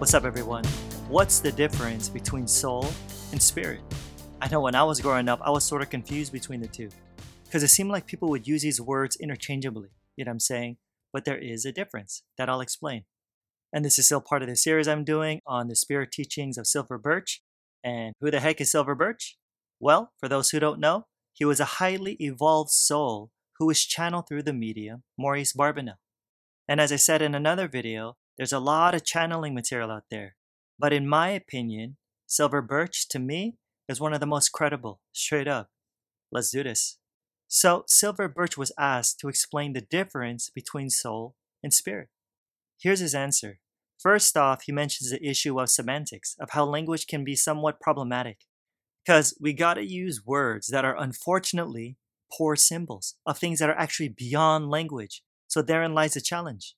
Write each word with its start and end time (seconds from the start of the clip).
What's 0.00 0.14
up, 0.14 0.24
everyone? 0.24 0.64
What's 1.10 1.40
the 1.40 1.52
difference 1.52 2.08
between 2.08 2.46
soul 2.46 2.88
and 3.32 3.42
spirit? 3.42 3.80
I 4.40 4.48
know 4.48 4.62
when 4.62 4.74
I 4.74 4.82
was 4.82 4.98
growing 4.98 5.28
up, 5.28 5.40
I 5.42 5.50
was 5.50 5.62
sort 5.62 5.82
of 5.82 5.90
confused 5.90 6.32
between 6.32 6.62
the 6.62 6.68
two 6.68 6.88
because 7.44 7.62
it 7.62 7.68
seemed 7.68 7.90
like 7.90 8.06
people 8.06 8.30
would 8.30 8.48
use 8.48 8.62
these 8.62 8.80
words 8.80 9.16
interchangeably. 9.16 9.90
You 10.16 10.24
know 10.24 10.30
what 10.30 10.36
I'm 10.36 10.40
saying? 10.40 10.78
But 11.12 11.26
there 11.26 11.36
is 11.36 11.66
a 11.66 11.70
difference 11.70 12.22
that 12.38 12.48
I'll 12.48 12.62
explain. 12.62 13.04
And 13.74 13.84
this 13.84 13.98
is 13.98 14.06
still 14.06 14.22
part 14.22 14.40
of 14.40 14.48
the 14.48 14.56
series 14.56 14.88
I'm 14.88 15.04
doing 15.04 15.42
on 15.46 15.68
the 15.68 15.76
spirit 15.76 16.12
teachings 16.12 16.56
of 16.56 16.66
Silver 16.66 16.96
Birch. 16.96 17.42
And 17.84 18.14
who 18.22 18.30
the 18.30 18.40
heck 18.40 18.58
is 18.62 18.70
Silver 18.70 18.94
Birch? 18.94 19.36
Well, 19.80 20.12
for 20.18 20.30
those 20.30 20.48
who 20.48 20.60
don't 20.60 20.80
know, 20.80 21.08
he 21.34 21.44
was 21.44 21.60
a 21.60 21.76
highly 21.76 22.16
evolved 22.20 22.70
soul 22.70 23.32
who 23.58 23.66
was 23.66 23.84
channeled 23.84 24.28
through 24.28 24.44
the 24.44 24.54
medium 24.54 25.02
Maurice 25.18 25.52
Barbanell. 25.52 25.98
And 26.66 26.80
as 26.80 26.90
I 26.90 26.96
said 26.96 27.20
in 27.20 27.34
another 27.34 27.68
video, 27.68 28.16
there's 28.40 28.54
a 28.54 28.58
lot 28.58 28.94
of 28.94 29.04
channeling 29.04 29.52
material 29.54 29.90
out 29.90 30.04
there. 30.10 30.34
But 30.78 30.94
in 30.94 31.06
my 31.06 31.28
opinion, 31.28 31.98
Silver 32.26 32.62
Birch, 32.62 33.06
to 33.10 33.18
me, 33.18 33.58
is 33.86 34.00
one 34.00 34.14
of 34.14 34.20
the 34.20 34.26
most 34.26 34.48
credible, 34.48 35.02
straight 35.12 35.46
up. 35.46 35.68
Let's 36.32 36.50
do 36.50 36.62
this. 36.62 36.96
So, 37.48 37.84
Silver 37.86 38.28
Birch 38.28 38.56
was 38.56 38.72
asked 38.78 39.20
to 39.20 39.28
explain 39.28 39.74
the 39.74 39.82
difference 39.82 40.48
between 40.48 40.88
soul 40.88 41.34
and 41.62 41.74
spirit. 41.74 42.08
Here's 42.80 43.00
his 43.00 43.14
answer. 43.14 43.58
First 43.98 44.34
off, 44.38 44.62
he 44.62 44.72
mentions 44.72 45.10
the 45.10 45.22
issue 45.22 45.60
of 45.60 45.68
semantics, 45.68 46.34
of 46.40 46.52
how 46.52 46.64
language 46.64 47.06
can 47.06 47.24
be 47.24 47.36
somewhat 47.36 47.78
problematic. 47.78 48.46
Because 49.04 49.36
we 49.38 49.52
gotta 49.52 49.84
use 49.84 50.24
words 50.24 50.68
that 50.68 50.86
are 50.86 50.98
unfortunately 50.98 51.98
poor 52.32 52.56
symbols 52.56 53.16
of 53.26 53.36
things 53.36 53.58
that 53.58 53.68
are 53.68 53.78
actually 53.78 54.08
beyond 54.08 54.70
language. 54.70 55.22
So 55.46 55.60
therein 55.60 55.92
lies 55.92 56.14
the 56.14 56.22
challenge. 56.22 56.74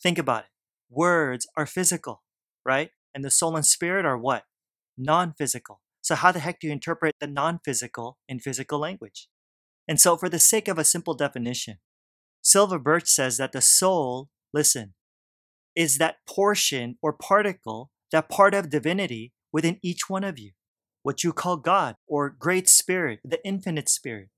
Think 0.00 0.16
about 0.16 0.44
it 0.44 0.50
words 0.90 1.46
are 1.56 1.66
physical, 1.66 2.22
right? 2.66 2.90
And 3.14 3.24
the 3.24 3.30
soul 3.30 3.56
and 3.56 3.64
spirit 3.64 4.04
are 4.04 4.18
what? 4.18 4.44
Non 4.98 5.34
physical. 5.36 5.80
So, 6.02 6.14
how 6.14 6.32
the 6.32 6.40
heck 6.40 6.60
do 6.60 6.66
you 6.66 6.72
interpret 6.72 7.14
the 7.20 7.26
non 7.26 7.60
physical 7.64 8.18
in 8.28 8.40
physical 8.40 8.78
language? 8.78 9.28
And 9.86 10.00
so, 10.00 10.16
for 10.16 10.28
the 10.28 10.38
sake 10.38 10.68
of 10.68 10.78
a 10.78 10.84
simple 10.84 11.14
definition, 11.14 11.78
Silver 12.42 12.78
Birch 12.78 13.08
says 13.08 13.36
that 13.36 13.52
the 13.52 13.60
soul, 13.60 14.28
listen, 14.52 14.94
is 15.76 15.98
that 15.98 16.16
portion 16.28 16.96
or 17.02 17.12
particle, 17.12 17.90
that 18.12 18.28
part 18.28 18.54
of 18.54 18.70
divinity 18.70 19.32
within 19.52 19.78
each 19.82 20.08
one 20.08 20.24
of 20.24 20.38
you, 20.38 20.52
what 21.02 21.22
you 21.22 21.32
call 21.32 21.56
God 21.56 21.96
or 22.06 22.30
Great 22.30 22.68
Spirit, 22.68 23.20
the 23.24 23.44
infinite 23.46 23.88
spirit. 23.88 24.28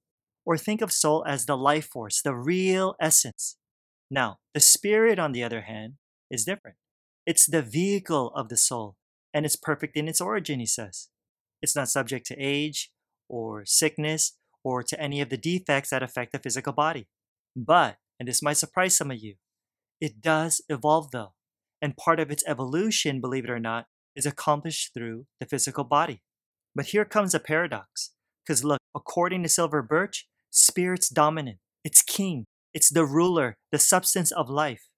Or 0.44 0.59
think 0.59 0.83
of 0.83 0.92
soul 0.92 1.25
as 1.27 1.47
the 1.47 1.56
life 1.56 1.87
force, 1.87 2.20
the 2.20 2.34
real 2.34 2.97
essence. 3.00 3.56
Now, 4.11 4.39
the 4.55 4.61
spirit, 4.61 5.20
on 5.20 5.31
the 5.31 5.44
other 5.44 5.62
hand, 5.62 5.94
is 6.33 6.44
different. 6.44 6.77
It's 7.27 7.47
the 7.47 7.62
vehicle 7.62 8.33
of 8.34 8.48
the 8.48 8.56
soul, 8.56 8.97
and 9.33 9.47
it's 9.47 9.55
perfect 9.55 9.97
in 9.97 10.08
its 10.08 10.20
origin, 10.20 10.58
he 10.58 10.66
says. 10.66 11.08
It's 11.61 11.77
not 11.77 11.88
subject 11.88 12.27
to 12.27 12.36
age 12.36 12.91
or 13.28 13.64
sickness 13.64 14.36
or 14.64 14.83
to 14.83 15.00
any 15.00 15.20
of 15.20 15.28
the 15.28 15.36
defects 15.36 15.91
that 15.91 16.03
affect 16.03 16.33
the 16.33 16.38
physical 16.41 16.72
body. 16.72 17.06
But, 17.55 17.98
and 18.19 18.28
this 18.28 18.42
might 18.42 18.56
surprise 18.56 18.97
some 18.97 19.10
of 19.10 19.19
you, 19.19 19.34
it 20.00 20.20
does 20.20 20.60
evolve 20.69 21.12
though. 21.12 21.34
And 21.80 21.97
part 21.97 22.19
of 22.19 22.31
its 22.31 22.44
evolution, 22.47 23.20
believe 23.20 23.44
it 23.44 23.50
or 23.50 23.60
not, 23.60 23.87
is 24.16 24.26
accomplished 24.26 24.93
through 24.94 25.26
the 25.41 25.47
physical 25.47 25.84
body. 25.84 26.22
But 26.75 26.87
here 26.87 27.04
comes 27.04 27.34
a 27.34 27.41
paradox. 27.41 28.12
Because 28.44 28.64
look, 28.64 28.81
according 28.94 29.43
to 29.43 29.49
Silver 29.49 29.82
Birch, 29.82 30.26
spirit's 30.50 31.09
dominant, 31.09 31.59
it's 31.84 32.03
king, 32.03 32.47
it's 32.75 32.91
the 32.91 33.04
ruler, 33.04 33.56
the 33.70 33.78
substance 33.78 34.32
of 34.32 34.49
life. 34.49 34.88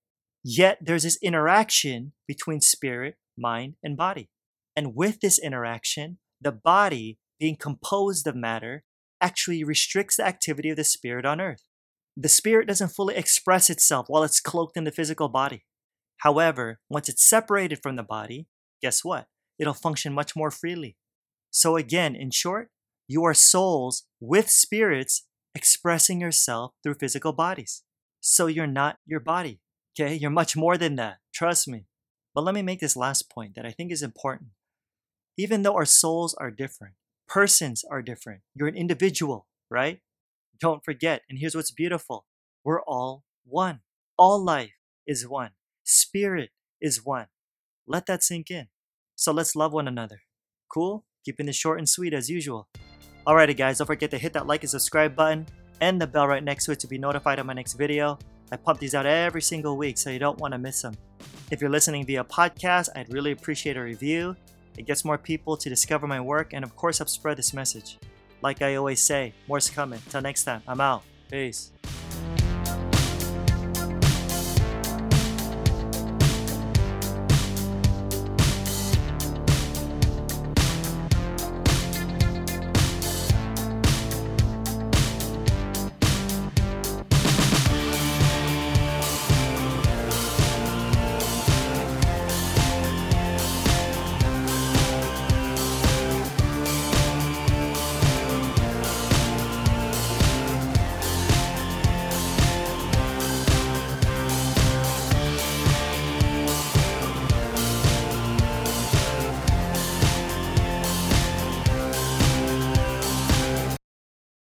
Yet 0.44 0.78
there's 0.82 1.05
this 1.05 1.19
interaction 1.22 2.12
between 2.28 2.60
spirit, 2.60 3.16
mind, 3.37 3.77
and 3.82 3.97
body. 3.97 4.28
And 4.77 4.94
with 4.94 5.21
this 5.21 5.38
interaction, 5.38 6.19
the 6.41 6.53
body, 6.53 7.19
being 7.41 7.56
composed 7.56 8.27
of 8.27 8.37
matter, 8.37 8.84
actually 9.22 9.65
restricts 9.65 10.16
the 10.16 10.27
activity 10.27 10.69
of 10.69 10.77
the 10.77 10.84
spirit 10.84 11.25
on 11.25 11.41
earth. 11.41 11.62
The 12.15 12.28
spirit 12.28 12.69
doesn't 12.69 12.91
fully 12.91 13.16
express 13.16 13.71
itself 13.71 14.06
while 14.09 14.22
it's 14.22 14.41
cloaked 14.41 14.77
in 14.77 14.84
the 14.84 14.93
physical 14.93 15.28
body. 15.28 15.65
However, 16.19 16.78
once 16.91 17.09
it's 17.09 17.27
separated 17.27 17.81
from 17.83 17.97
the 17.97 18.03
body, 18.03 18.47
guess 18.83 19.03
what? 19.03 19.27
It'll 19.59 19.72
function 19.72 20.12
much 20.12 20.37
more 20.37 20.50
freely. 20.50 20.97
So, 21.50 21.77
again, 21.77 22.15
in 22.15 22.31
short, 22.31 22.71
you 23.09 23.25
are 23.25 23.34
souls 23.34 24.04
with 24.21 24.50
spirits 24.50 25.27
expressing 25.54 26.21
yourself 26.21 26.72
through 26.83 26.94
physical 26.94 27.33
bodies. 27.33 27.83
So, 28.21 28.47
you're 28.47 28.66
not 28.66 28.99
your 29.06 29.21
body. 29.21 29.60
Okay, 29.99 30.15
you're 30.15 30.31
much 30.31 30.56
more 30.56 30.77
than 30.77 30.97
that. 30.97 31.19
Trust 31.32 31.69
me. 31.69 31.87
But 32.34 32.43
let 32.43 32.55
me 32.55 32.62
make 32.62 32.81
this 32.81 32.97
last 32.97 33.31
point 33.31 33.55
that 33.55 33.65
I 33.65 33.71
think 33.71 33.93
is 33.93 34.03
important. 34.03 34.50
Even 35.37 35.62
though 35.62 35.75
our 35.75 35.84
souls 35.84 36.34
are 36.34 36.50
different, 36.50 36.94
persons 37.28 37.84
are 37.88 38.03
different, 38.03 38.41
you're 38.54 38.69
an 38.69 38.77
individual, 38.77 39.47
right? 39.71 40.00
Don't 40.59 40.84
forget, 40.84 41.22
and 41.28 41.38
here's 41.38 41.54
what's 41.54 41.71
beautiful 41.71 42.27
we're 42.65 42.83
all 42.83 43.25
one. 43.44 43.81
All 44.16 44.43
life 44.43 44.72
is 45.06 45.28
one, 45.28 45.50
spirit 45.84 46.50
is 46.81 47.04
one. 47.04 47.27
Let 47.87 48.06
that 48.06 48.22
sink 48.22 48.50
in. 48.50 48.69
So 49.16 49.33
let's 49.33 49.54
love 49.54 49.72
one 49.72 49.87
another. 49.87 50.22
Cool? 50.72 51.04
Keeping 51.25 51.47
this 51.47 51.56
short 51.56 51.78
and 51.78 51.88
sweet 51.88 52.15
as 52.15 52.31
usual. 52.31 52.69
Alrighty, 53.27 53.56
guys, 53.56 53.78
don't 53.78 53.87
forget 53.87 54.10
to 54.10 54.19
hit 54.19 54.33
that 54.33 54.47
like 54.47 54.62
and 54.62 54.71
subscribe 54.71 55.15
button 55.15 55.47
and 55.81 56.00
the 56.00 56.06
bell 56.06 56.27
right 56.27 56.43
next 56.43 56.65
to 56.66 56.72
it 56.72 56.81
to 56.81 56.87
be 56.87 56.99
notified 56.99 57.38
of 57.38 57.47
my 57.47 57.53
next 57.53 57.75
video. 57.75 58.19
I 58.54 58.56
pump 58.56 58.78
these 58.78 58.94
out 58.94 59.04
every 59.04 59.42
single 59.42 59.76
week, 59.76 59.98
so 59.98 60.10
you 60.10 60.20
don't 60.20 60.38
want 60.38 60.53
to 60.53 60.59
miss 60.59 60.81
them. 60.81 60.94
If 61.50 61.60
you're 61.60 61.69
listening 61.69 62.06
via 62.06 62.22
podcast, 62.22 62.88
I'd 62.94 63.12
really 63.12 63.32
appreciate 63.32 63.76
a 63.76 63.82
review. 63.82 64.37
It 64.78 64.87
gets 64.87 65.04
more 65.04 65.19
people 65.19 65.56
to 65.56 65.69
discover 65.69 66.06
my 66.06 66.20
work 66.20 66.53
and, 66.53 66.62
of 66.62 66.76
course, 66.76 66.98
help 66.98 67.09
spread 67.09 67.37
this 67.37 67.53
message. 67.53 67.98
Like 68.42 68.62
I 68.62 68.76
always 68.76 69.03
say, 69.03 69.34
more's 69.48 69.69
coming. 69.69 70.00
Till 70.09 70.20
next 70.20 70.44
time, 70.44 70.62
I'm 70.69 70.81
out. 70.81 71.03
Peace. 71.28 71.72